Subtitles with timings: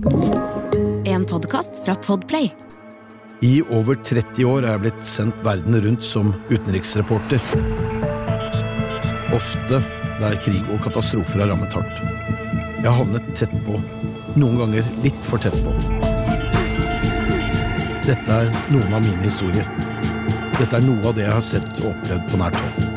[0.00, 2.54] En podkast fra Podplay.
[3.40, 7.40] I over 30 år er jeg blitt sendt verden rundt som utenriksreporter.
[9.36, 9.80] Ofte
[10.22, 12.00] der krig og katastrofer har rammet hardt.
[12.78, 13.76] Jeg har havnet tett på,
[14.40, 15.74] noen ganger litt for tett på.
[18.06, 19.68] Dette er noen av mine historier.
[20.56, 22.88] Dette er noe av det jeg har sett og opplevd på nært hold.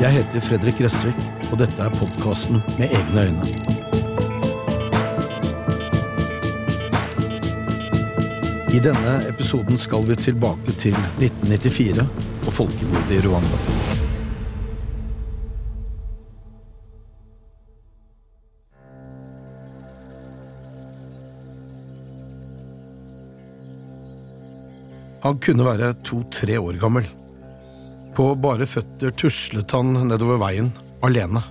[0.00, 1.20] Jeg heter Fredrik Gressvik,
[1.50, 3.80] og dette er podkasten Med egne øyne.
[8.70, 12.04] I denne episoden skal vi tilbake til 1994
[12.46, 13.58] og folkemordet i Rwanda.
[25.20, 27.10] Han kunne være to–tre år gammel.
[28.16, 30.70] På bare føtter tuslet han nedover veien,
[31.06, 31.42] alene.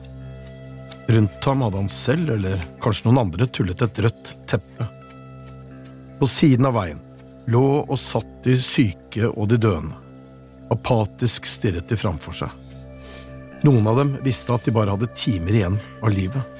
[1.09, 4.87] Rundt ham hadde han selv, eller kanskje noen andre, tullet et rødt teppe.
[6.19, 6.99] På siden av veien
[7.49, 9.97] lå og satt de syke og de døende.
[10.69, 12.51] Apatisk stirret de framfor seg.
[13.65, 16.59] Noen av dem visste at de bare hadde timer igjen av livet.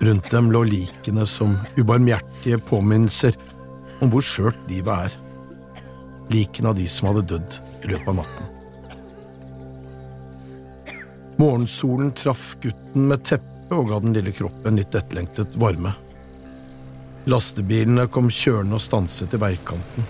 [0.00, 3.36] Rundt dem lå likene som ubarmhjertige påminnelser
[4.00, 5.20] om hvor skjørt livet er.
[6.32, 8.45] Likene av de som hadde dødd i løpet av natten.
[11.36, 15.92] Morgensolen traff gutten med teppet og ga den lille kroppen litt etterlengtet varme.
[17.26, 20.06] Lastebilene kom kjørende og stanset i veikanten.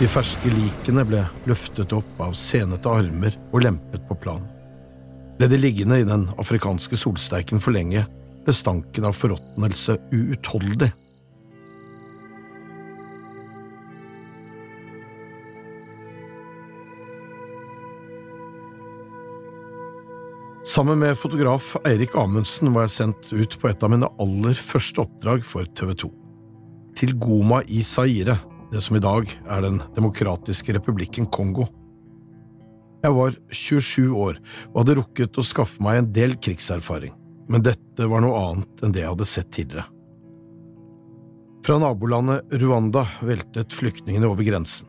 [0.00, 4.46] De ferske likene ble løftet opp av senete armer og lempet på plan.
[5.36, 8.06] Ble de liggende i den afrikanske solsteiken for lenge,
[8.44, 10.90] ble stanken av forråtnelse uutholdelig.
[20.70, 25.02] Sammen med fotograf Eirik Amundsen var jeg sendt ut på et av mine aller første
[25.02, 26.10] oppdrag for TV 2.
[27.00, 28.36] Til Goma i Zaire,
[28.70, 31.66] det som i dag er Den demokratiske republikken Kongo.
[33.02, 37.16] Jeg var 27 år og hadde rukket å skaffe meg en del krigserfaring,
[37.50, 39.88] men dette var noe annet enn det jeg hadde sett tidligere.
[41.66, 44.86] Fra nabolandet Rwanda veltet flyktningene over grensen.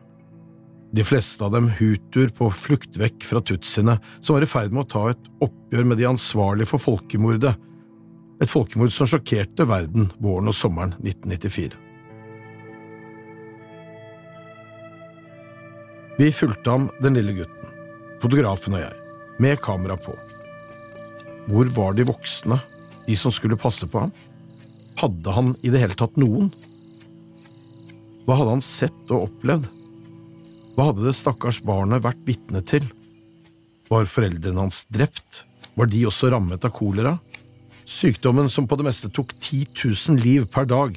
[0.92, 4.84] De fleste av dem hutuer på flukt vekk fra tutsiene, som var i ferd med
[4.84, 7.54] å ta et oppgjør med de ansvarlige for folkemordet,
[8.42, 11.78] et folkemord som sjokkerte verden våren og sommeren 1994.
[16.20, 17.72] Vi fulgte ham, den lille gutten,
[18.20, 18.96] fotografen og jeg,
[19.40, 20.12] med kamera på.
[21.48, 22.60] Hvor var de voksne,
[23.06, 24.12] de som skulle passe på ham?
[25.00, 26.52] Hadde han i det hele tatt noen?
[28.26, 29.70] Hva hadde han sett og opplevd?
[30.72, 32.86] Hva hadde det stakkars barnet vært vitne til?
[33.92, 35.42] Var foreldrene hans drept?
[35.76, 37.18] Var de også rammet av kolera?
[37.84, 40.96] Sykdommen som på det meste tok 10 000 liv per dag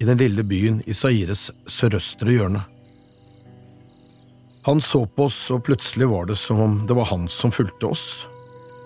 [0.00, 2.62] i den lille byen i Saires sørøstre hjørne.
[4.64, 7.92] Han så på oss, og plutselig var det som om det var han som fulgte
[7.92, 8.06] oss.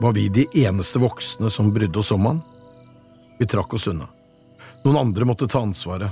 [0.03, 2.43] Var vi de eneste voksne som brydde oss om han?
[3.39, 4.11] Vi trakk oss unna.
[4.83, 6.11] Noen andre måtte ta ansvaret.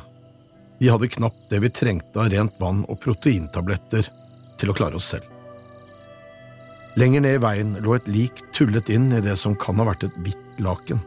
[0.83, 4.09] Vi hadde knapt det vi trengte av rent vann og proteintabletter
[4.59, 5.29] til å klare oss selv.
[6.99, 10.09] Lenger ned i veien lå et lik tullet inn i det som kan ha vært
[10.09, 10.99] et hvitt laken.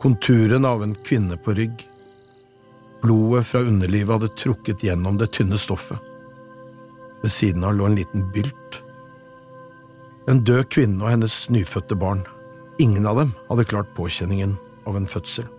[0.00, 1.82] Konturen av en kvinne på rygg.
[3.02, 6.00] Blodet fra underlivet hadde trukket gjennom det tynne stoffet.
[7.20, 8.78] Ved siden av lå en liten bylt.
[10.24, 12.24] En død kvinne og hennes nyfødte barn.
[12.80, 14.56] Ingen av dem hadde klart påkjenningen
[14.88, 15.52] av en fødsel.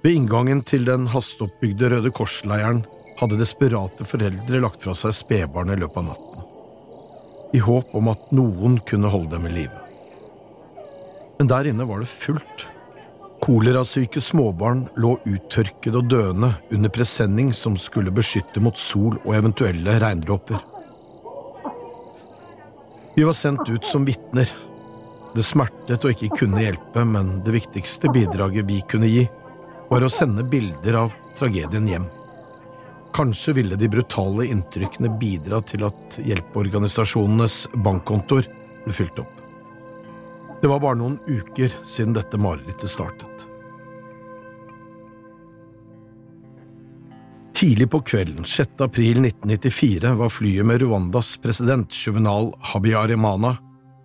[0.00, 2.84] Ved inngangen til den hasteoppbygde Røde Kors-leiren
[3.20, 6.46] hadde desperate foreldre lagt fra seg spedbarn i løpet av natten,
[7.52, 9.82] i håp om at noen kunne holde dem i live.
[11.36, 12.64] Men der inne var det fullt.
[13.44, 19.98] Kolerasyke småbarn lå uttørkede og døende under presenning som skulle beskytte mot sol og eventuelle
[20.00, 20.64] regndråper.
[23.16, 24.48] Vi var sendt ut som vitner.
[25.36, 29.26] Det smertet å ikke kunne hjelpe, men det viktigste bidraget vi kunne gi,
[29.90, 32.06] var å sende bilder av tragedien hjem.
[33.12, 38.46] Kanskje ville de brutale inntrykkene bidra til at hjelpeorganisasjonenes bankkontoer
[38.84, 39.32] ble fylt opp.
[40.60, 43.26] Det var bare noen uker siden dette marerittet startet.
[47.56, 48.78] Tidlig på kvelden 6.
[48.86, 53.56] april 1994 var flyet med Rwandas president Juvenal Habiyarimana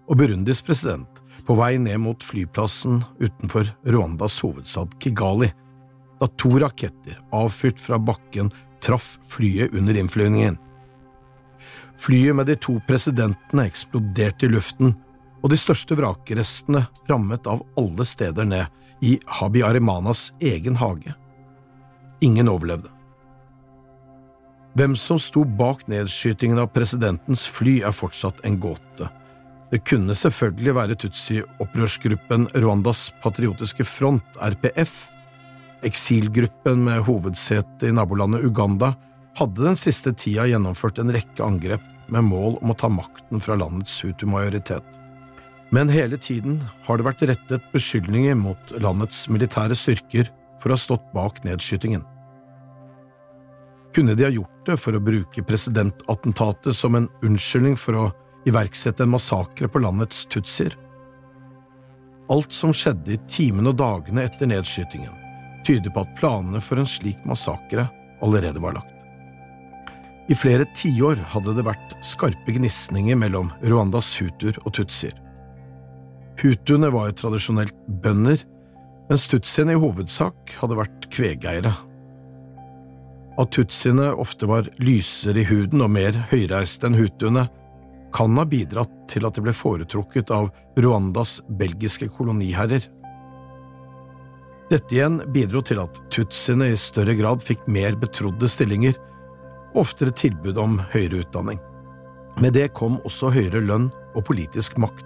[0.10, 5.52] og Burundis president på vei ned mot flyplassen utenfor Rwandas hovedstad Kigali
[6.26, 8.50] da to raketter avfyrt fra bakken
[8.82, 10.58] traff flyet under innflyvningen.
[11.98, 14.96] Flyet med de to presidentene eksploderte i luften
[15.44, 21.14] og de største vrakrestene rammet av alle steder ned i Habi Arimanas egen hage.
[22.26, 22.90] Ingen overlevde.
[24.76, 29.08] Hvem som sto bak nedskytingen av presidentens fly, er fortsatt en gåte.
[29.72, 35.06] Det kunne selvfølgelig være Tutsi-opprørsgruppen Rwandas patriotiske front, RPF.
[35.86, 38.96] Eksilgruppen med hovedsete i nabolandet Uganda
[39.38, 43.58] hadde den siste tida gjennomført en rekke angrep med mål om å ta makten fra
[43.60, 44.86] landets hutu-majoritet.
[45.74, 50.30] Men hele tiden har det vært rettet beskyldninger mot landets militære styrker
[50.62, 52.06] for å ha stått bak nedskytingen.
[53.96, 58.08] Kunne de ha gjort det for å bruke presidentattentatet som en unnskyldning for å
[58.50, 60.74] iverksette en massakre på landets tutsier?
[62.32, 65.14] Alt som skjedde i timene og dagene etter nedskytingen,
[65.66, 67.88] tyder på at planene for en slik massakre
[68.24, 68.92] allerede var lagt.
[70.26, 75.14] I flere tiår hadde det vært skarpe gnisninger mellom Rwandas hutuer og tutsier.
[76.42, 78.42] Hutuene var tradisjonelt bønder,
[79.10, 81.76] mens tutsiene i hovedsak hadde vært kvegeiere.
[83.38, 87.46] At tutsiene ofte var lysere i huden og mer høyreiste enn hutuene,
[88.16, 90.48] kan ha bidratt til at de ble foretrukket av
[90.80, 92.88] Rwandas belgiske koloniherrer.
[94.72, 98.98] Dette igjen bidro til at tutsiene i større grad fikk mer betrodde stillinger
[99.76, 101.60] og oftere tilbud om høyere utdanning.
[102.42, 105.06] Med det kom også høyere lønn og politisk makt.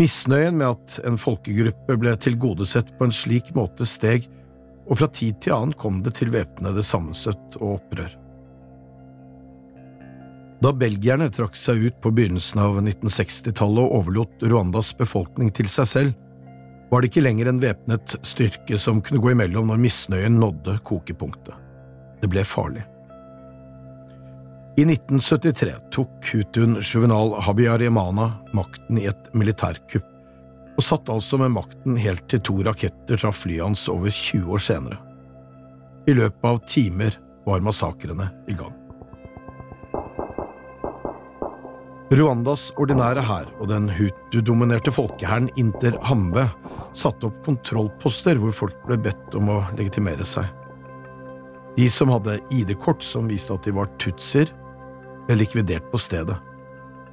[0.00, 4.26] Misnøyen med at en folkegruppe ble tilgodesett på en slik måte steg
[4.88, 8.16] og fra tid til annen kom det til væpnede sammenstøt og opprør.
[10.62, 15.88] Da belgierne trakk seg ut på begynnelsen av 1960-tallet og overlot Rwandas befolkning til seg
[15.90, 16.12] selv,
[16.92, 21.54] var det ikke lenger en væpnet styrke som kunne gå imellom når misnøyen nådde kokepunktet.
[22.20, 22.84] Det ble farlig.
[24.76, 30.08] I 1973 tok Hutun Juvenal Habiyarimana makten i et militærkupp
[30.72, 34.62] og satt altså med makten helt til to raketter traff flyet hans over 20 år
[34.64, 35.00] senere.
[36.08, 38.72] I løpet av timer var massakrene i gang.
[42.12, 46.44] Rwandas ordinære hær og den hutu-dominerte folkehæren Inter Hambe
[46.98, 50.50] satte opp kontrollposter hvor folk ble bedt om å legitimere seg.
[51.78, 54.50] De som hadde ID-kort som viste at de var tutsier,
[55.24, 56.36] ble likvidert på stedet,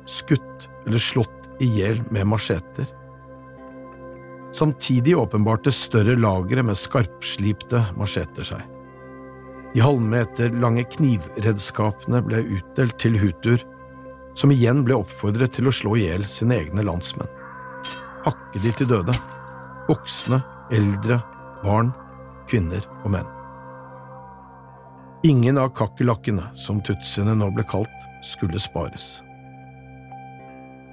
[0.09, 2.91] skutt eller slått i hjel med macheter.
[4.51, 8.67] Samtidig åpenbarte større lagre med skarpslipte macheter seg.
[9.71, 13.63] De halvmeter lange knivredskapene ble utdelt til hutuer,
[14.37, 17.29] som igjen ble oppfordret til å slå i hjel sine egne landsmenn.
[18.25, 19.15] Hakke de til døde.
[19.89, 20.41] Voksne,
[20.75, 21.19] eldre,
[21.63, 21.93] barn,
[22.49, 23.29] kvinner og menn.
[25.27, 29.19] Ingen av kakerlakkene, som tutsiene nå ble kalt, skulle spares.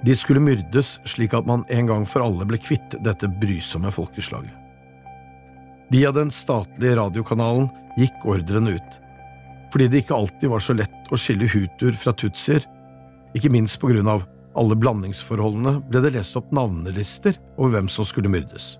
[0.05, 4.53] De skulle myrdes slik at man en gang for alle ble kvitt dette brysomme folkeslaget.
[5.89, 8.97] Via den statlige radiokanalen gikk ordrene ut,
[9.71, 12.65] fordi det ikke alltid var så lett å skille hutuer fra tutsier,
[13.37, 14.25] ikke minst på grunn av
[14.57, 18.75] alle blandingsforholdene ble det lest opp navnelister over hvem som skulle myrdes.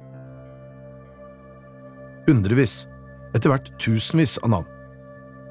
[2.27, 2.81] Hundrevis,
[3.35, 4.73] etter hvert tusenvis av navn.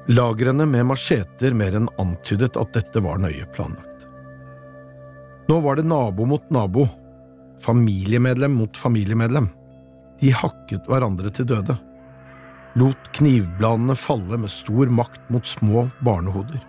[0.07, 4.05] Lagrene med macheter mer enn antydet at dette var nøye planlagt.
[5.47, 6.85] Nå var det nabo mot nabo,
[7.63, 9.49] familiemedlem mot familiemedlem.
[10.19, 11.75] De hakket hverandre til døde,
[12.77, 16.59] lot knivbladene falle med stor makt mot små barnehoder.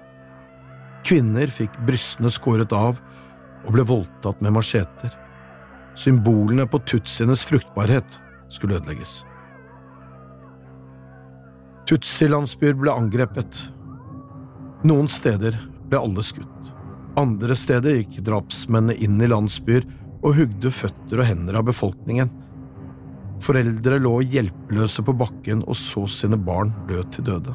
[1.07, 2.99] Kvinner fikk brystene skåret av
[3.65, 5.13] og ble voldtatt med macheter.
[5.99, 8.19] Symbolene på tutsienes fruktbarhet
[8.53, 9.23] skulle ødelegges.
[11.89, 13.63] Tutsi-landsbyer ble angrepet.
[14.87, 15.57] Noen steder
[15.89, 16.73] ble alle skutt.
[17.19, 19.87] Andre steder gikk drapsmennene inn i landsbyer
[20.19, 22.31] og hugde føtter og hender av befolkningen.
[23.43, 27.55] Foreldre lå hjelpeløse på bakken og så sine barn dø til døde.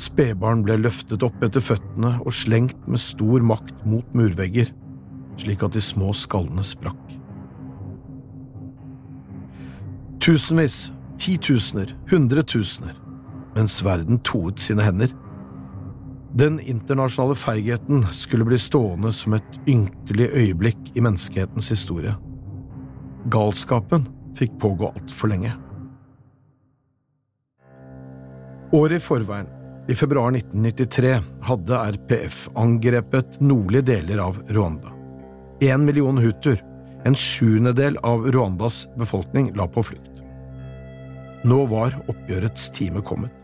[0.00, 4.70] Spedbarn ble løftet opp etter føttene og slengt med stor makt mot murvegger,
[5.40, 7.16] slik at de små skallene sprakk.
[10.20, 10.90] Tusenvis,
[11.20, 12.96] titusener, hundretusener,
[13.56, 15.12] mens verden toet sine hender,
[16.38, 22.14] den internasjonale feigheten skulle bli stående som et ynkelig øyeblikk i menneskehetens historie.
[23.28, 24.06] Galskapen
[24.38, 25.56] fikk pågå altfor lenge.
[28.72, 29.48] Året i forveien,
[29.90, 34.92] i februar 1993, hadde RPF angrepet nordlige deler av Rwanda.
[35.60, 36.62] Én million hutuer,
[37.04, 40.22] en sjuendedel av Rwandas befolkning, la på flukt.
[41.42, 43.34] Nå var oppgjørets time kommet.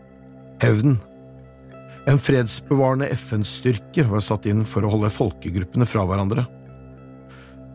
[0.63, 0.97] Hevnen
[2.07, 6.45] en fredsbevarende FN-styrke var satt inn for å holde folkegruppene fra hverandre.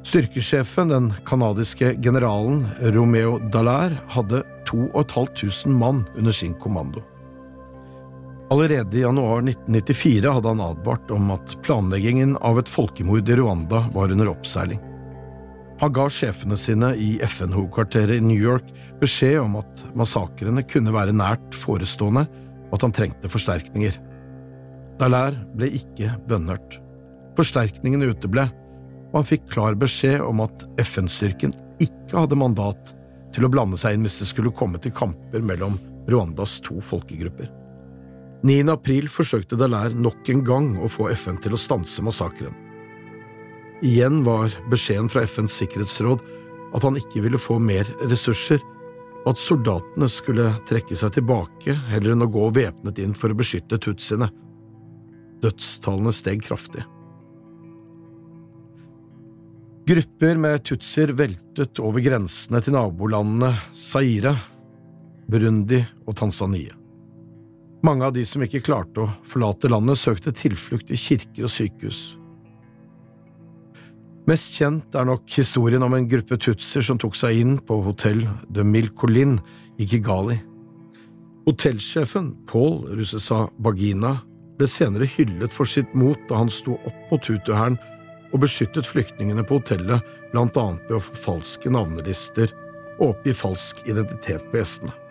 [0.09, 2.65] Styrkesjefen, den canadiske generalen
[2.97, 7.05] Romeo Dallaire, hadde 2500 mann under sin kommando.
[8.53, 13.87] Allerede i januar 1994 hadde han advart om at planleggingen av et folkemord i Rwanda
[13.95, 14.81] var under oppseiling.
[15.81, 18.69] Han ga sjefene sine i FN-hovedkvarteret i New York
[19.01, 22.27] beskjed om at massakrene kunne være nært forestående,
[22.69, 23.97] og at han trengte forsterkninger.
[25.01, 26.77] Dallaire ble ikke bønnhørt.
[27.41, 28.45] Forsterkningene uteble,
[29.15, 32.93] og han fikk klar beskjed om at FN-styrken ikke hadde mandat
[33.33, 37.62] til å blande seg inn hvis det skulle komme til kamper mellom Rwandas to folkegrupper.
[38.43, 38.73] 9.
[38.75, 42.55] april forsøkte Dallaire nok en gang å få FN til å stanse massakren.
[43.87, 46.25] Igjen var beskjeden fra FNs sikkerhetsråd
[46.75, 48.59] at han ikke ville få mer ressurser,
[49.23, 53.39] og at soldatene skulle trekke seg tilbake heller enn å gå væpnet inn for å
[53.39, 54.27] beskytte tutsiene.
[55.43, 56.83] Dødstallene steg kraftig.
[59.87, 64.37] Grupper med tutsier veltet over grensene til nabolandene Zaire,
[65.31, 66.82] Burundi og Tanzania.
[67.83, 72.03] Mange av de som ikke klarte å forlate landet, søkte tilflukt i kirker og sykehus.
[74.31, 78.23] Mest kjent er nok historien om en gruppe tutsier som tok seg inn på hotell
[78.55, 79.41] de Milcolin
[79.83, 80.39] i Kigali.
[81.43, 84.21] Hotellsjefen, Paul Russesa Bagina,
[84.61, 87.81] ble senere hyllet for sitt mot da han sto opp mot Hutu-hæren
[88.31, 92.55] og beskyttet flyktningene på hotellet blant annet ved å forfalske navnelister
[93.01, 95.02] og oppgi falsk identitet på gjestene.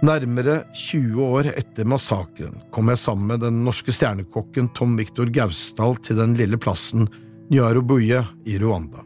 [0.00, 5.98] Nærmere 20 år etter massakren kom jeg sammen med den norske stjernekokken Tom Viktor Gausdal
[6.00, 7.04] til den lille plassen
[7.52, 9.02] Nyarubuye i Rwanda.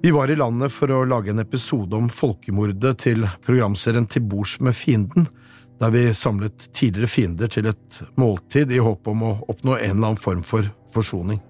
[0.00, 4.54] Vi var i landet for å lage en episode om folkemordet til programserien Til bords
[4.64, 5.26] med fienden,
[5.78, 10.14] der vi samlet tidligere fiender til et måltid i håp om å oppnå en eller
[10.14, 11.42] annen form for forsoning.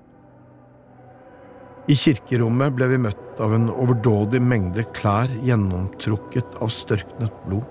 [1.86, 7.70] I kirkerommet ble vi møtt av en overdådig mengde klær gjennomtrukket av størknet blod.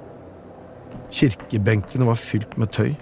[1.11, 2.93] Kirkebenkene var fylt med tøy.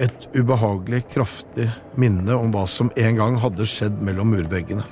[0.00, 1.68] Et ubehagelig, kraftig
[2.00, 4.84] minne om hva som en gang hadde skjedd mellom murveggene.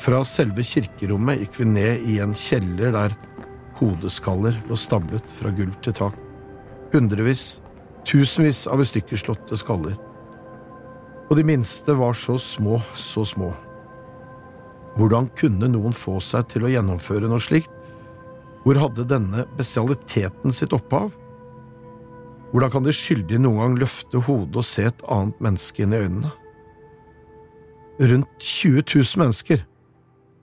[0.00, 3.16] Fra selve kirkerommet gikk vi ned i en kjeller der
[3.80, 6.14] hodeskaller lå stablet fra gulv til tak.
[6.94, 7.58] Hundrevis,
[8.08, 9.98] tusenvis av i stykker slåtte skaller
[11.30, 13.52] og de minste var så små, så små.
[14.98, 17.70] Hvordan kunne noen få seg til å gjennomføre noe slikt?
[18.64, 21.08] Hvor hadde denne bestialiteten sitt opphav?
[22.50, 26.00] Hvordan kan de skyldige noen gang løfte hodet og se et annet menneske inn i
[26.02, 26.32] øynene?
[28.00, 29.62] Rundt 20 000 mennesker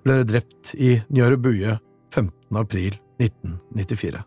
[0.06, 1.78] ble drept i Njørebuye
[2.14, 2.32] 15.
[2.58, 4.24] april 1994.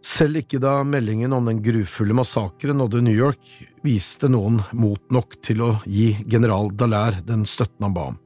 [0.00, 3.44] Selv ikke da meldingen om den grufulle massakren nådde New York,
[3.84, 8.18] viste noen mot nok til å gi general Dallaire den støtten han ba om.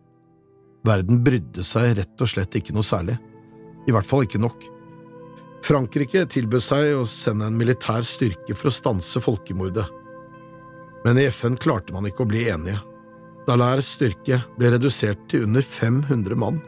[0.86, 3.18] Verden brydde seg rett og slett ikke noe særlig.
[3.84, 4.64] I hvert fall ikke nok.
[5.64, 9.86] Frankrike tilbød seg å sende en militær styrke for å stanse folkemordet,
[11.04, 12.80] men i FN klarte man ikke å bli enige.
[13.44, 16.62] Dalers styrke ble redusert til under 500 mann.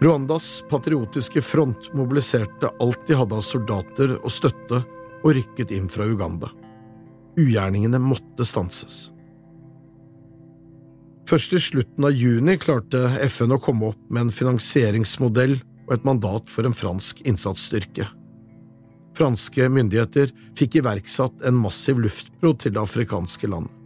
[0.00, 4.84] Rwandas patriotiske front mobiliserte alt de hadde av soldater og støtte,
[5.20, 6.48] og rykket inn fra Uganda.
[7.36, 9.10] Ugjerningene måtte stanses.
[11.30, 16.06] Først i slutten av juni klarte FN å komme opp med en finansieringsmodell og et
[16.08, 18.08] mandat for en fransk innsatsstyrke.
[19.14, 23.76] Franske myndigheter fikk iverksatt en massiv luftbro til det afrikanske landet.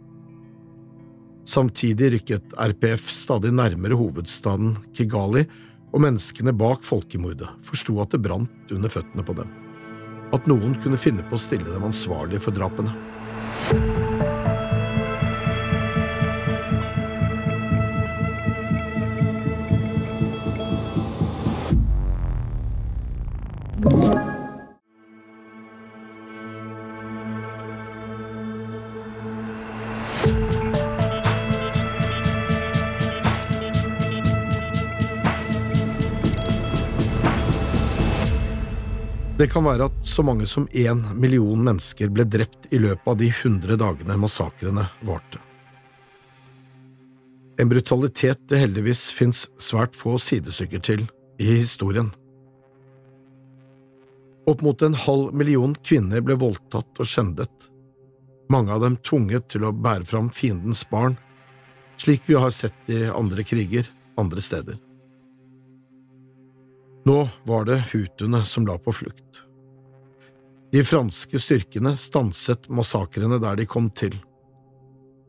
[1.45, 5.43] Samtidig rykket RPF stadig nærmere hovedstaden Kigali
[5.91, 9.51] og menneskene bak folkemordet forsto at det brant under føttene på dem.
[10.33, 12.89] At noen kunne finne på å stille dem ansvarlig for drapene.
[39.45, 43.17] Det kan være at så mange som én million mennesker ble drept i løpet av
[43.19, 45.37] de hundre dagene massakrene varte.
[47.61, 51.03] En brutalitet det heldigvis fins svært få sidestykker til
[51.37, 52.09] i historien.
[54.49, 57.69] Opp mot en halv million kvinner ble voldtatt og skjendet,
[58.49, 61.19] mange av dem tvunget til å bære fram fiendens barn,
[62.01, 64.81] slik vi har sett i andre kriger andre steder.
[67.05, 69.41] Nå var det hutuene som la på flukt.
[70.71, 74.17] De franske styrkene stanset massakrene der de kom til.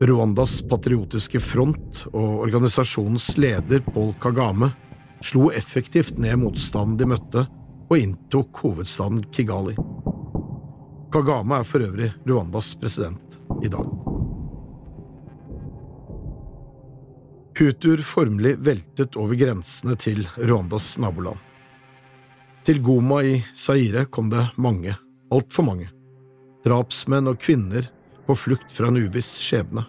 [0.01, 4.71] Rwandas patriotiske front og organisasjonens leder Paul Kagame
[5.21, 7.45] slo effektivt ned motstanden de møtte,
[7.87, 9.77] og inntok hovedstaden Kigali.
[11.13, 13.87] Kagame er for øvrig Rwandas president i dag.
[17.57, 21.46] Hutur formelig veltet over grensene til Rwandas naboland.
[22.67, 24.91] Til Goma i Zaire kom det mange,
[25.31, 25.85] altfor mange,
[26.65, 27.85] drapsmenn og kvinner
[28.27, 29.85] på flukt fra en uviss skjebne.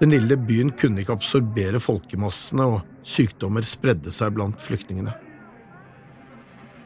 [0.00, 5.14] Den lille byen kunne ikke absorbere folkemassene, og sykdommer spredde seg blant flyktningene.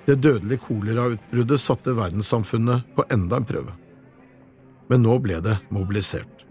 [0.04, 3.73] Det dødelige kolerautbruddet satte verdenssamfunnet på enda en prøve.
[4.92, 6.44] Men nå ble det mobilisert.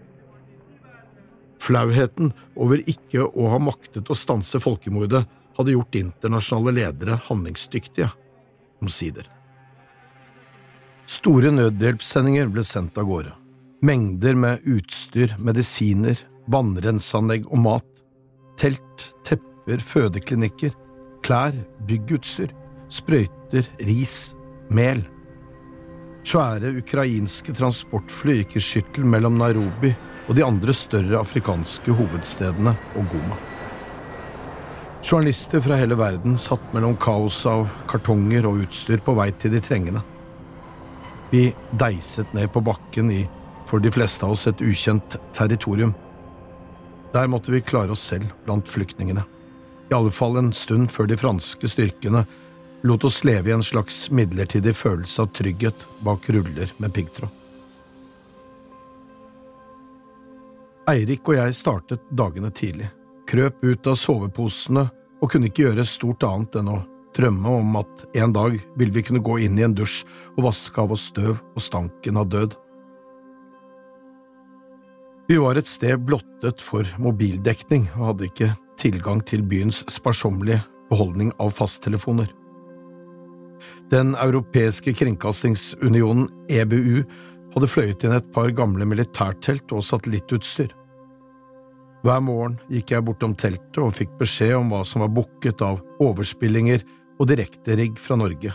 [1.62, 8.10] Flauheten over ikke å ha maktet å stanse folkemordet hadde gjort internasjonale ledere handlingsdyktige,
[8.82, 9.26] omsider.
[11.08, 13.32] Store nødhjelpssendinger ble sendt av gårde.
[13.82, 16.18] Mengder med utstyr, medisiner,
[16.52, 18.02] vannrenseanlegg og mat.
[18.58, 20.74] Telt, tepper, fødeklinikker,
[21.24, 21.56] klær,
[21.88, 22.52] byggutstyr,
[22.92, 24.16] sprøyter, ris,
[24.74, 25.02] mel.
[26.28, 29.94] Svære ukrainske transportfly gikk i skyttel mellom Nairobi
[30.28, 33.38] og de andre større afrikanske hovedstedene og Goma.
[35.02, 39.60] Journalister fra hele verden satt mellom kaoset av kartonger og utstyr på vei til de
[39.62, 40.02] trengende.
[41.30, 43.22] Vi deiset ned på bakken i,
[43.68, 45.94] for de fleste av oss, et ukjent territorium.
[47.14, 49.24] Der måtte vi klare oss selv blant flyktningene,
[49.88, 52.26] i alle fall en stund før de franske styrkene
[52.82, 57.32] lot oss leve i en slags midlertidig følelse av trygghet bak ruller med piggtråd.
[60.88, 62.88] Eirik og jeg startet dagene tidlig,
[63.28, 64.86] krøp ut av soveposene
[65.18, 66.78] og kunne ikke gjøre stort annet enn å
[67.18, 70.04] drømme om at en dag ville vi kunne gå inn i en dusj
[70.36, 72.56] og vaske av oss støv og stanken av død.
[75.28, 81.34] Vi var et sted blottet for mobildekning og hadde ikke tilgang til byens sparsommelige beholdning
[81.42, 82.30] av fasttelefoner.
[83.92, 87.02] Den europeiske kringkastingsunionen, EBU,
[87.54, 90.70] hadde fløyet inn et par gamle militærtelt og satellittutstyr.
[92.06, 95.80] Hver morgen gikk jeg bortom teltet og fikk beskjed om hva som var booket av
[96.04, 96.84] overspillinger
[97.18, 98.52] og direkterigg fra Norge.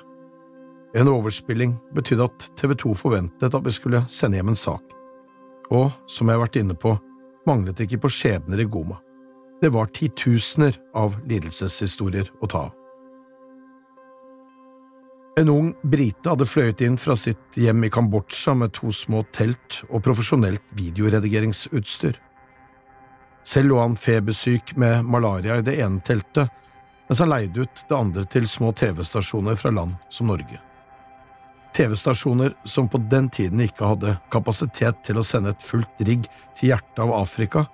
[0.96, 4.84] En overspilling betydde at TV 2 forventet at vi skulle sende hjem en sak.
[5.74, 6.94] Og, som jeg har vært inne på,
[7.50, 9.02] manglet ikke på skjebner i Goma.
[9.60, 12.80] Det var titusener av lidelseshistorier å ta av.
[15.40, 19.80] En ung brite hadde fløyet inn fra sitt hjem i Kambodsja med to små telt
[19.90, 22.20] og profesjonelt videoredigeringsutstyr.
[23.44, 26.52] Selv lå han febersyk med malaria i det ene teltet,
[27.08, 30.62] mens han leide ut det andre til små TV-stasjoner fra land som Norge.
[31.74, 36.72] TV-stasjoner som på den tiden ikke hadde kapasitet til å sende et fullt rigg til
[36.72, 37.66] hjertet av Afrika,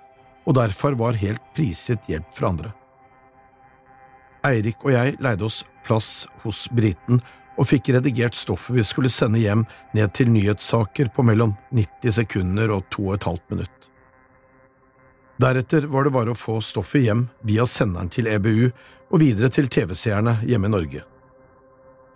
[0.48, 2.72] og derfor var helt prisgitt hjelp fra andre.
[4.46, 7.20] Eirik og jeg leide oss plass hos briten
[7.60, 12.72] og fikk redigert stoffet vi skulle sende hjem ned til nyhetssaker på mellom 90 sekunder
[12.72, 13.89] og 2 15 minutt.
[15.40, 19.70] Deretter var det bare å få stoffet hjem via senderen til EBU og videre til
[19.72, 21.04] TV-seerne hjemme i Norge.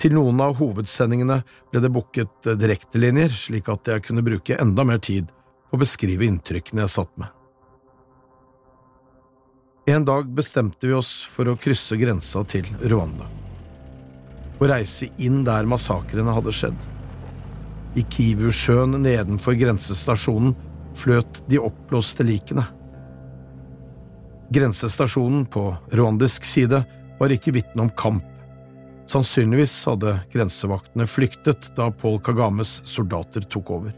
[0.03, 1.39] Til noen av hovedsendingene
[1.71, 6.27] ble det booket direktelinjer, slik at jeg kunne bruke enda mer tid på å beskrive
[6.29, 7.31] inntrykkene jeg satt med.
[9.89, 13.31] En dag bestemte vi oss for å krysse grensa til Rwanda.
[14.61, 16.87] Å reise inn der massakrene hadde skjedd.
[17.97, 20.57] I Kivusjøen nedenfor grensestasjonen
[20.99, 22.69] fløt de oppblåste likene.
[24.55, 26.85] Grensestasjonen på rwandisk side
[27.19, 28.27] var ikke vitne om kamp.
[29.11, 33.97] Sannsynligvis hadde grensevaktene flyktet da Paul Kagames soldater tok over.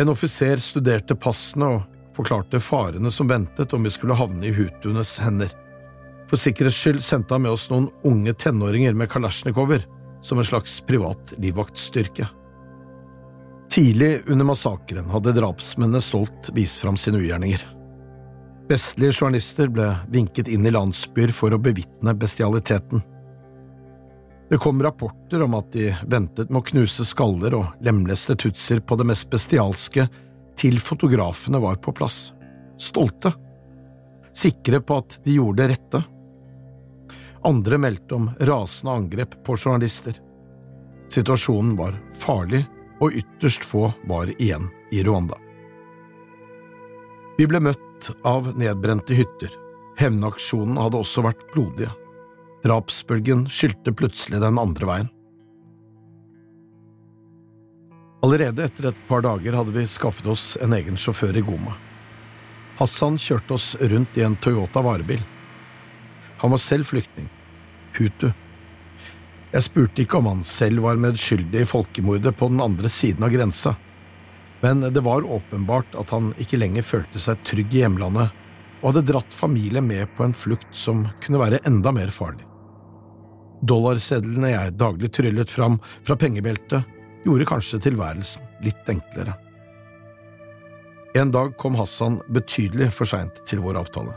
[0.00, 1.84] En offiser studerte passene og
[2.16, 5.52] forklarte farene som ventet om vi skulle havne i hutuenes hender.
[6.30, 9.84] For sikkerhets skyld sendte han med oss noen unge tenåringer med kalasjnikover,
[10.24, 12.32] som en slags privat livvaktstyrke.
[13.68, 17.60] Tidlig under massakren hadde drapsmennene stolt vist fram sine ugjerninger.
[18.68, 23.02] Vestlige journalister ble vinket inn i landsbyer for å bevitne bestialiteten.
[24.48, 28.96] Det kom rapporter om at de ventet med å knuse skaller og lemleste tutser på
[28.96, 30.06] det mest bestialske
[30.60, 32.32] til fotografene var på plass,
[32.80, 33.34] stolte,
[34.32, 36.02] sikre på at de gjorde det rette.
[37.44, 40.16] Andre meldte om rasende angrep på journalister.
[41.12, 42.64] Situasjonen var farlig,
[43.02, 45.36] og ytterst få var igjen i Rwanda.
[47.36, 47.83] Vi ble møtt
[48.26, 49.52] av nedbrente hytter.
[49.98, 51.92] Hevnaksjonen hadde også vært blodige.
[52.64, 55.10] Drapsbølgen skyldte plutselig den andre veien.
[58.24, 61.74] Allerede etter et par dager hadde vi skaffet oss en egen sjåfør i Goma.
[62.78, 65.20] Hassan kjørte oss rundt i en Toyota varebil.
[66.40, 67.28] Han var selv flyktning,
[67.98, 68.30] hutu.
[69.52, 73.30] Jeg spurte ikke om han selv var medskyldig i folkemordet på den andre siden av
[73.30, 73.76] grensa,
[74.64, 78.30] men det var åpenbart at han ikke lenger følte seg trygg i hjemlandet
[78.80, 82.46] og hadde dratt familien med på en flukt som kunne være enda mer farlig.
[83.60, 86.88] Dollarsedlene jeg daglig tryllet fram fra pengebeltet,
[87.24, 89.36] gjorde kanskje tilværelsen litt enklere.
[91.16, 94.16] En dag kom Hassan betydelig for seint til vår avtale.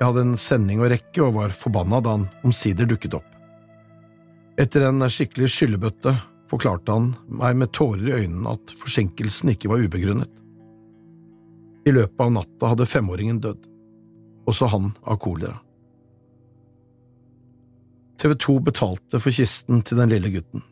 [0.00, 3.30] Jeg hadde en sending å rekke og var forbanna da han omsider dukket opp.
[4.58, 6.18] Etter en skikkelig skyllebøtte
[6.50, 10.30] forklarte han meg med tårer i øynene at forsinkelsen ikke var ubegrunnet.
[11.86, 13.68] I løpet av natta hadde femåringen dødd,
[14.50, 15.60] også han av kolera.
[18.20, 20.64] TV 2 betalte for kisten til den lille gutten.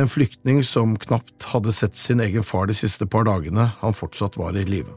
[0.00, 4.38] En flyktning som knapt hadde sett sin egen far de siste par dagene han fortsatt
[4.40, 4.90] var i live.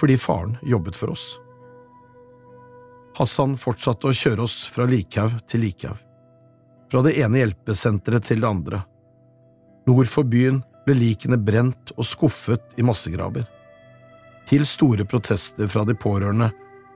[0.00, 1.28] Fordi faren jobbet for oss.
[3.18, 6.07] Hassan fortsatte å kjøre oss fra likhaug til likhaug.
[6.88, 8.82] Fra det ene hjelpesenteret til det andre.
[9.88, 13.44] Nord for byen ble likene brent og skuffet i massegraver.
[14.48, 16.50] Til store protester fra de pårørende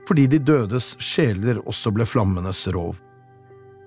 [0.07, 2.97] fordi de dødes sjeler også ble flammenes rov.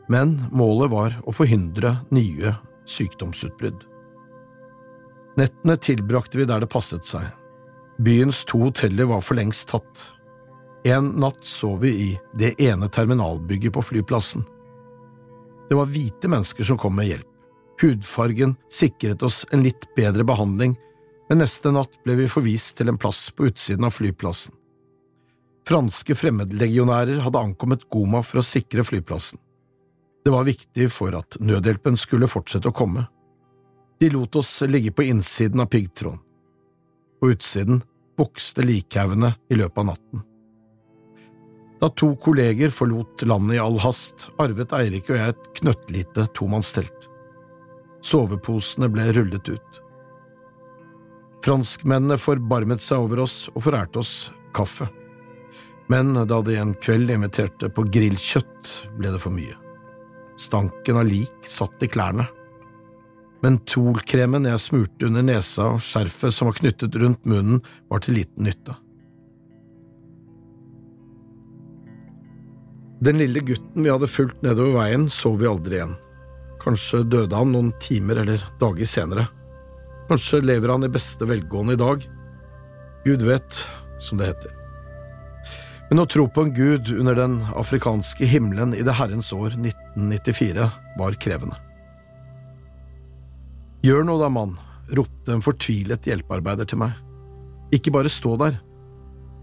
[0.09, 2.55] Men målet var å forhindre nye
[2.89, 3.83] sykdomsutbrudd.
[5.37, 7.27] Nettene tilbrakte vi der det passet seg.
[8.01, 10.07] Byens to hoteller var for lengst tatt.
[10.87, 14.47] En natt sov vi i det ene terminalbygget på flyplassen.
[15.69, 17.33] Det var hvite mennesker som kom med hjelp.
[17.81, 20.77] Hudfargen sikret oss en litt bedre behandling,
[21.29, 24.55] men neste natt ble vi forvist til en plass på utsiden av flyplassen.
[25.67, 29.41] Franske fremmedlegionærer hadde ankommet Goma for å sikre flyplassen.
[30.25, 33.05] Det var viktig for at nødhjelpen skulle fortsette å komme.
[33.99, 36.23] De lot oss ligge på innsiden av piggtråden.
[37.21, 37.83] På utsiden
[38.19, 40.25] vokste likhaugene i løpet av natten.
[41.81, 47.09] Da to kolleger forlot landet i all hast, arvet Eirik og jeg et knøttlite tomannstelt.
[48.07, 49.83] Soveposene ble rullet ut.
[51.45, 54.15] Franskmennene forbarmet seg over oss og forærte oss
[54.57, 54.89] kaffe.
[55.93, 59.55] Men da de en kveld inviterte på grillkjøtt, ble det for mye.
[60.41, 62.27] Stanken av lik satt i klærne.
[63.45, 67.61] Mentolkremen jeg smurte under nesa og skjerfet som var knyttet rundt munnen,
[67.93, 68.75] var til liten nytte.
[73.01, 75.97] Den lille gutten vi hadde fulgt nedover veien, så vi aldri igjen.
[76.63, 79.27] Kanskje døde han noen timer eller dager senere.
[80.09, 82.07] Kanskje lever han i beste velgående i dag.
[83.05, 83.61] Gud vet,
[84.01, 84.55] som det heter.
[85.91, 90.67] Men å tro på en gud under den afrikanske himmelen i det herrens år 1994
[90.99, 91.61] var krevende.
[93.87, 94.57] Gjør noe da, mann,
[94.99, 96.97] ropte en fortvilet hjelpearbeider til meg.
[97.77, 98.59] Ikke bare stå der.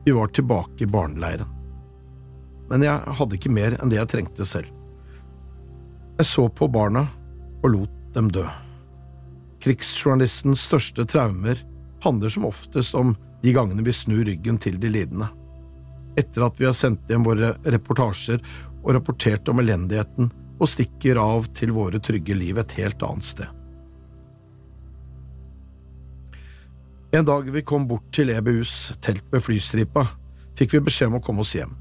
[0.04, 1.63] Vi var tilbake i barneleiren.
[2.70, 4.70] Men jeg hadde ikke mer enn det jeg trengte selv.
[6.20, 7.08] Jeg så på barna
[7.64, 8.46] og lot dem dø.
[9.64, 11.62] Krigsjournalistens største traumer
[12.04, 15.30] handler som oftest om de gangene vi snur ryggen til de lidende
[16.20, 18.42] etter at vi har sendt hjem våre reportasjer
[18.84, 23.48] og rapportert om elendigheten, og stikker av til våre trygge liv et helt annet sted.
[27.14, 30.06] En dag vi kom bort til EBUs telt med flystripa,
[30.58, 31.74] fikk vi beskjed om å komme oss hjem.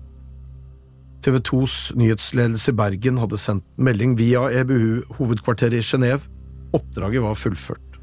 [1.22, 6.26] TV 2s nyhetsledelse i Bergen hadde sendt melding via EBU-hovedkvarteret i Genéve.
[6.74, 7.98] Oppdraget var fullført.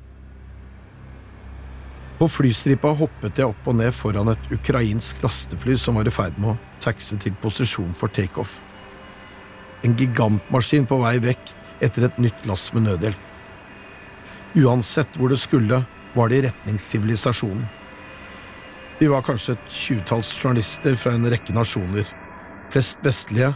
[2.20, 6.40] På flystripa hoppet jeg opp og ned foran et ukrainsk lastefly som var i ferd
[6.40, 8.58] med å taxe til posisjon for takeoff.
[9.84, 11.54] En gigantmaskin på vei vekk
[11.84, 13.28] etter et nytt lass med nødhjelp.
[14.64, 15.84] Uansett hvor det skulle,
[16.16, 17.68] var det i retning sivilisasjonen.
[19.00, 22.08] Vi var kanskje et tjuetalls journalister fra en rekke nasjoner,
[22.74, 23.54] flest vestlige,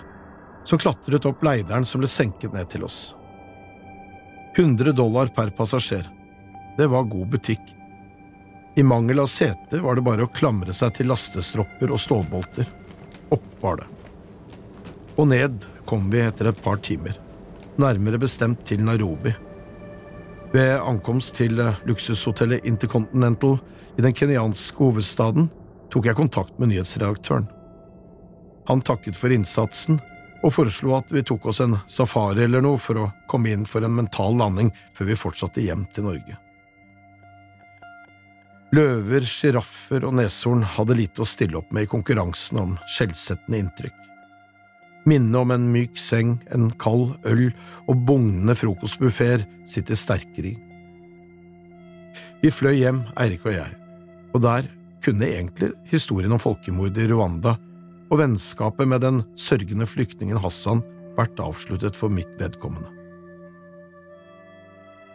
[0.66, 3.14] som klatret opp leideren som ble senket ned til oss.
[4.58, 6.06] 100 dollar per passasjer.
[6.78, 7.74] Det var god butikk
[8.76, 12.66] i mangel av sete var det bare å klamre seg til lastestropper og stålbolter.
[13.34, 13.90] Opp var det.
[15.14, 17.20] Og ned kom vi etter et par timer,
[17.78, 19.34] nærmere bestemt til Nairobi.
[20.54, 23.60] Ved ankomst til luksushotellet Intercontinental
[23.98, 25.52] i den kenyanske hovedstaden
[25.94, 27.46] tok jeg kontakt med nyhetsredaktøren.
[28.68, 30.00] Han takket for innsatsen
[30.44, 33.84] og foreslo at vi tok oss en safari eller noe for å komme inn for
[33.84, 36.38] en mental landing før vi fortsatte hjem til Norge.
[38.74, 44.00] Løver, sjiraffer og neshorn hadde lite å stille opp med i konkurransen om skjellsettende inntrykk.
[45.06, 47.50] Minnet om en myk seng, en kald øl
[47.92, 50.56] og bugnende frokostbuffeer sitter sterkere i.
[52.42, 53.76] Vi fløy hjem, Eirik og jeg,
[54.34, 54.68] og der
[55.04, 57.58] kunne egentlig historien om folkemordet i Rwanda
[58.14, 60.84] og vennskapet med den sørgende flyktningen Hassan
[61.18, 62.92] vært avsluttet for mitt vedkommende.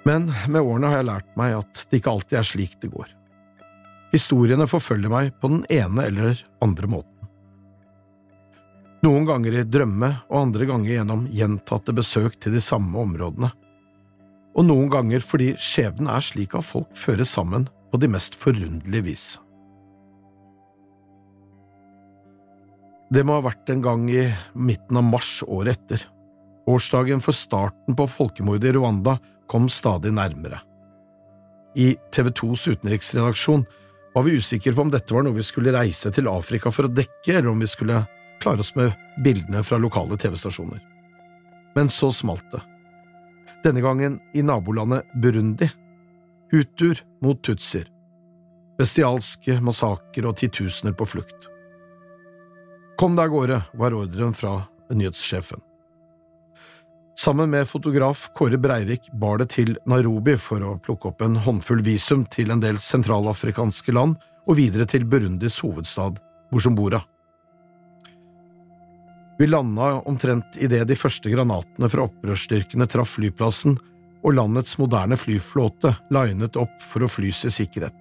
[0.09, 3.13] Men med årene har jeg lært meg at det ikke alltid er slik det går.
[4.11, 7.15] Historiene forfølger meg på den ene eller andre måten.
[9.05, 13.53] Noen ganger i drømme og andre ganger gjennom gjentatte besøk til de samme områdene.
[14.59, 19.07] Og noen ganger fordi skjebnen er slik at folk føres sammen på de mest forunderlige
[19.13, 19.27] vis.
[23.09, 26.05] Det må ha vært en gang i midten av mars året etter.
[26.69, 29.17] Årsdagen for starten på folkemordet i Rwanda
[29.49, 30.61] kom stadig nærmere.
[31.79, 33.65] I TV 2s utenriksredaksjon
[34.15, 36.93] var vi usikre på om dette var noe vi skulle reise til Afrika for å
[36.93, 38.03] dekke, eller om vi skulle
[38.43, 38.93] klare oss med
[39.25, 40.81] bildene fra lokale TV-stasjoner.
[41.77, 42.61] Men så smalt det.
[43.65, 45.69] Denne gangen i nabolandet Burundi.
[46.53, 47.89] Hutuer mot tutsier.
[48.79, 51.49] Bestialske massakrer og titusener på flukt.
[52.99, 54.57] Kom deg av gårde, var ordren fra
[54.91, 55.61] nyhetssjefen.
[57.19, 61.85] Sammen med fotograf Kåre Breivik bar det til Nairobi for å plukke opp en håndfull
[61.87, 66.19] visum til en del sentralafrikanske land og videre til Burundis hovedstad,
[66.51, 66.99] Bujumbura.
[69.39, 73.79] Vi landa omtrent idet de første granatene fra opprørsstyrkene traff flyplassen
[74.25, 77.95] og landets moderne flyflåte linet opp for å flys i sikkerhet.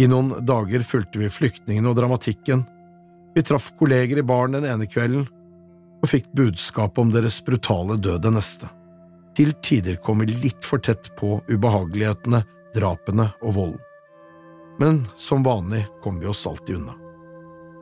[0.00, 2.64] I noen dager fulgte vi flyktningene og dramatikken,
[3.34, 5.26] vi traff kolleger i baren den ene kvelden
[6.04, 8.68] og fikk budskap om deres brutale død den neste.
[9.34, 12.44] Til tider kom vi litt for tett på ubehagelighetene,
[12.74, 13.80] drapene og volden.
[14.78, 16.94] Men som vanlig kom vi oss alltid unna.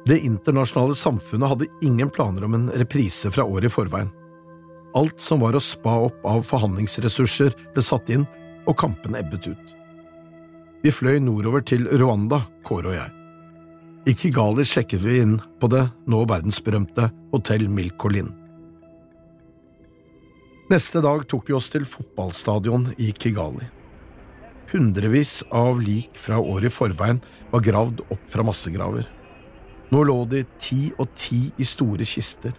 [0.06, 4.10] Det internasjonale samfunnet hadde ingen planer om en reprise fra året i forveien.
[4.94, 8.26] Alt som var å spa opp av forhandlingsressurser, ble satt inn,
[8.68, 9.72] og kampene ebbet ut.
[10.82, 13.21] Vi fløy nordover til Rwanda, Kåre og jeg.
[14.02, 18.32] I Kigali sjekket vi inn på det nå verdensberømte Hotell Milkolin.
[20.72, 23.68] Neste dag tok vi oss til fotballstadion i Kigali.
[24.72, 29.06] Hundrevis av lik fra året i forveien var gravd opp fra massegraver.
[29.94, 32.56] Nå lå de ti og ti i store kister.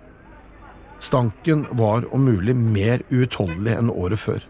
[1.03, 4.43] Stanken var om mulig mer uutholdelig enn året før.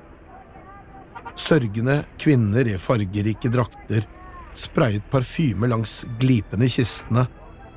[1.34, 4.06] Sørgende kvinner i fargerike drakter
[4.58, 7.26] sprayet parfyme langs glipene i kistene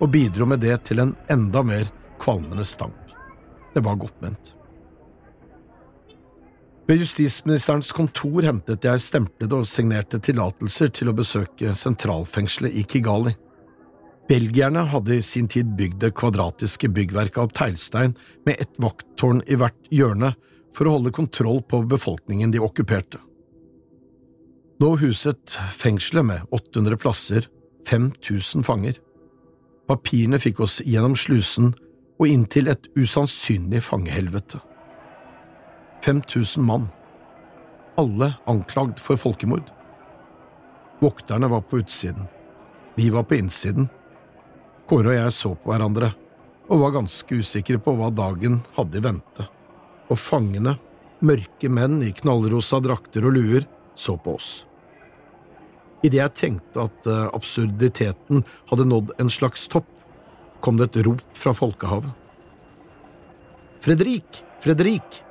[0.01, 3.17] og bidro med det til en enda mer kvalmende stank.
[3.75, 4.53] Det var godt ment.
[6.87, 13.35] Ved justisministerens kontor hentet jeg stemplede og signerte tillatelser til å besøke sentralfengselet i Kigali.
[14.31, 18.15] Belgierne hadde i sin tid bygd det kvadratiske byggverket av teglstein
[18.47, 20.33] med ett vakttårn i hvert hjørne
[20.75, 23.19] for å holde kontroll på befolkningen de okkuperte.
[24.77, 27.47] Nå huset fengselet med 800 plasser
[27.89, 28.99] 5000 fanger.
[29.89, 31.71] Papirene fikk oss gjennom slusen
[32.21, 34.61] og inn til et usannsynlig fangehelvete.
[36.05, 36.91] 5000 mann,
[37.97, 39.65] alle anklagd for folkemord.
[41.01, 42.27] Vokterne var på utsiden,
[43.01, 43.89] vi var på innsiden.
[44.89, 46.11] Kåre og jeg så på hverandre
[46.67, 49.49] og var ganske usikre på hva dagen hadde i vente,
[50.11, 50.77] og fangene,
[51.25, 53.65] mørke menn i knallrosa drakter og luer,
[53.97, 54.51] så på oss.
[56.05, 59.89] Idet jeg tenkte at uh, absurditeten hadde nådd en slags topp,
[60.61, 62.11] kom det et rop fra folkehavet.
[63.85, 64.43] Fredrik!
[64.63, 65.23] Fredrik!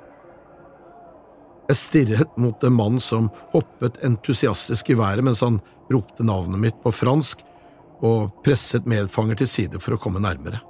[1.66, 5.58] Jeg stirret mot en mann som hoppet entusiastisk i været mens han
[5.90, 7.42] ropte navnet mitt på fransk
[8.06, 10.62] og presset medfanger til side for å komme nærmere.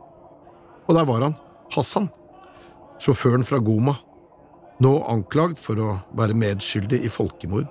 [0.88, 1.36] Og der var han,
[1.76, 2.08] Hassan,
[3.02, 3.98] sjåføren fra Goma,
[4.84, 7.68] nå anklagd for å være medskyldig i folkemord.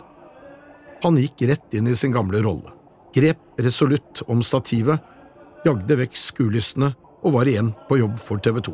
[1.04, 2.70] Han gikk rett inn i sin gamle rolle,
[3.12, 5.02] grep resolutt om stativet,
[5.66, 8.72] jagde vekk skuelystne og var igjen på jobb for TV 2.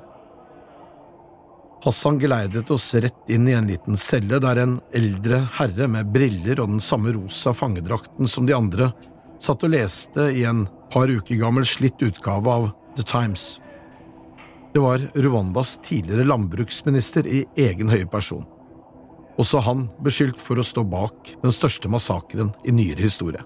[1.83, 6.61] Hassan geleidet oss rett inn i en liten celle der en eldre herre med briller
[6.61, 8.93] og den samme rosa fangedrakten som de andre
[9.43, 13.57] satt og leste i en par uker gammel slitt utgave av The Times.
[14.71, 18.47] Det var Rwandas tidligere landbruksminister i egen høye person
[19.41, 23.43] også han beskyldt for å stå bak den største massakren i nyere historie.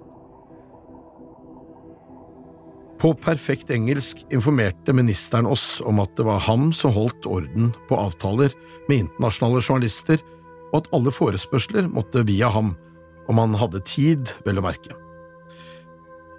[3.04, 7.98] På perfekt engelsk informerte ministeren oss om at det var ham som holdt orden på
[8.00, 8.54] avtaler
[8.88, 10.22] med internasjonale journalister,
[10.72, 12.72] og at alle forespørsler måtte via ham,
[13.28, 14.96] om han hadde tid, vel å merke.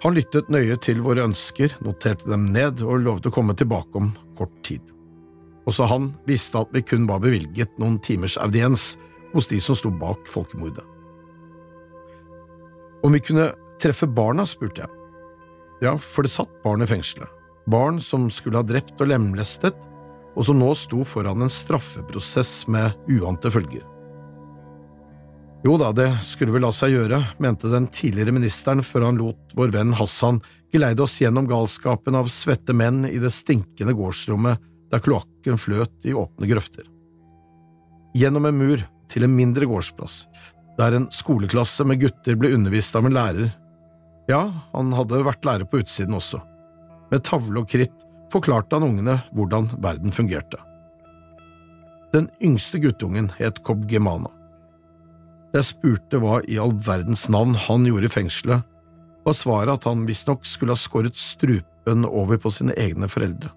[0.02, 4.12] Han lyttet nøye til våre ønsker, noterte dem ned og lovte å komme tilbake om
[4.38, 4.82] kort tid.
[5.66, 8.94] Også han visste at vi kun var bevilget noen timers audiens
[9.32, 10.84] hos de som sto bak folkemordet.
[13.04, 13.50] Om vi kunne
[13.82, 14.90] treffe barna, spurte jeg.
[15.84, 17.28] Ja, for det satt barn i fengselet.
[17.66, 19.76] Barn som skulle ha drept og lemlestet,
[20.36, 23.84] og som nå sto foran en straffeprosess med uante følger.
[25.66, 29.54] Jo da, det skulle vel la seg gjøre, mente den tidligere ministeren før han lot
[29.56, 30.38] vår venn Hassan
[30.74, 34.62] geleide oss gjennom galskapen av svette menn i det stinkende gårdsrommet
[34.92, 36.86] der kloakken fløt i åpne grøfter.
[38.16, 40.24] Gjennom en mur til en mindre gårdsplass,
[40.78, 43.50] der en skoleklasse med gutter ble undervist av en lærer.
[44.30, 44.42] Ja,
[44.72, 46.42] han hadde vært lærer på utsiden også.
[47.12, 47.94] Med tavle og kritt
[48.32, 50.58] forklarte han ungene hvordan verden fungerte.
[52.14, 54.30] Den yngste guttungen het Kob Gemana.
[55.54, 58.66] Jeg spurte hva i all verdens navn han gjorde i fengselet,
[59.26, 63.50] var svaret at han visstnok skulle ha skåret strupen over på sine egne foreldre.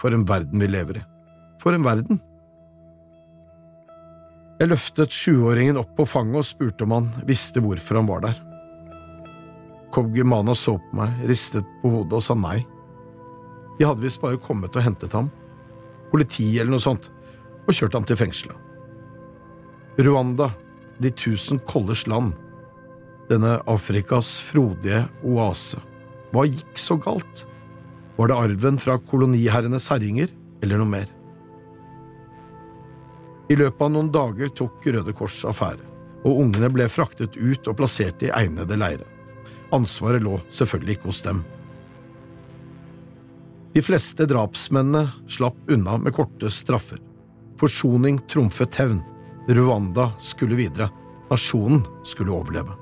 [0.00, 1.06] For en verden vi lever i.
[1.60, 2.20] For en verden!
[4.60, 8.34] Jeg løftet sjuåringen opp på fanget og spurte om han visste hvorfor han var der.
[9.90, 12.58] Kobgimana så på meg, ristet på hodet og sa nei.
[13.78, 15.30] De hadde visst bare kommet og hentet ham,
[16.12, 17.08] politiet eller noe sånt,
[17.64, 18.58] og kjørt ham til fengselet.
[20.04, 20.50] Rwanda,
[21.00, 22.34] de tusen kolders land,
[23.30, 25.80] denne Afrikas frodige oase.
[26.34, 27.46] Hva gikk så galt?
[28.20, 30.28] Var det arven fra koloniherrenes herjinger,
[30.60, 31.08] eller noe mer?
[33.50, 35.82] I løpet av noen dager tok Røde Kors affære,
[36.22, 39.06] og ungene ble fraktet ut og plassert i egnede leire.
[39.74, 41.42] Ansvaret lå selvfølgelig ikke hos dem.
[43.74, 46.98] De fleste drapsmennene slapp unna med korte straffer.
[47.58, 49.02] Forsoning trumfet hevn.
[49.50, 50.90] Rwanda skulle videre.
[51.30, 52.74] Nasjonen skulle overleve.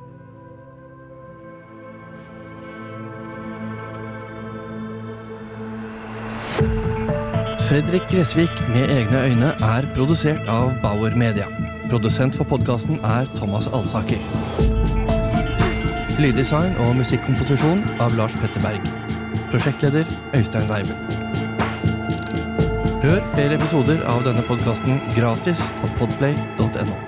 [7.69, 11.45] Fredrik Gressvik med egne øyne er produsert av Bauer Media.
[11.91, 14.23] Produsent for podkasten er Thomas Alsaker.
[16.19, 18.89] Lyddesign og musikkomposisjon av Lars Petter Berg.
[19.51, 20.97] Prosjektleder Øystein Weibe.
[23.05, 27.08] Hør flere episoder av denne podkasten gratis på podplay.no.